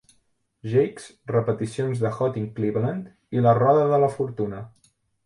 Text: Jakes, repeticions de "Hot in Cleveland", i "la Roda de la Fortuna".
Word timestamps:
Jakes, 0.69 1.03
repeticions 1.31 2.01
de 2.05 2.11
"Hot 2.15 2.39
in 2.41 2.47
Cleveland", 2.61 3.13
i 3.39 3.45
"la 3.49 3.55
Roda 3.59 3.85
de 3.93 4.01
la 4.05 4.11
Fortuna". 4.15 4.65